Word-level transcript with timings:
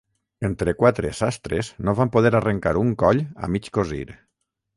Entre 0.47 0.71
quatre 0.79 1.11
sastres 1.17 1.69
no 1.89 1.95
van 1.99 2.13
poder 2.17 2.33
arrencar 2.41 2.75
un 2.85 2.91
coll 3.05 3.23
a 3.49 3.53
mig 3.57 3.71
cosir. 3.79 4.05